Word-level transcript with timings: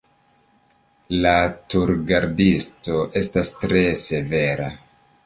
La 1.25 1.33
turgardisto 1.73 2.97
estas 3.21 3.53
tre 3.59 3.85
severa. 4.05 4.71